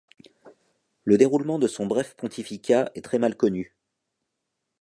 Le 1.03 1.15
déroulement 1.15 1.59
de 1.59 1.67
son 1.67 1.85
bref 1.85 2.15
pontificat 2.15 2.89
est 2.95 3.05
très 3.05 3.19
mal 3.19 3.37
connu. 3.37 3.75